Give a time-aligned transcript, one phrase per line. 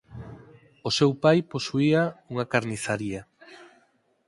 [0.87, 2.01] O seu pai posuía
[2.33, 3.21] unha carnizaría.